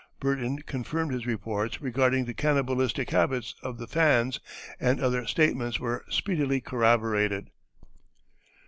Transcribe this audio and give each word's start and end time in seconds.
Burton 0.19 0.63
confirmed 0.63 1.11
his 1.13 1.27
reports 1.27 1.79
regarding 1.79 2.25
the 2.25 2.33
cannibalistic 2.33 3.11
habits 3.11 3.53
of 3.61 3.77
the 3.77 3.85
Fans, 3.85 4.39
and 4.79 4.99
other 4.99 5.27
statements 5.27 5.79
were 5.79 6.03
speedily 6.09 6.59
corroborated. 6.59 7.51